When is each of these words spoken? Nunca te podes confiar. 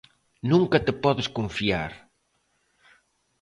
Nunca 0.51 0.77
te 0.85 0.93
podes 1.03 1.29
confiar. 1.37 1.91